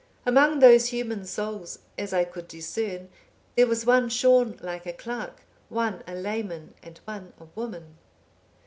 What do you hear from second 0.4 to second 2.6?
those human souls, as I could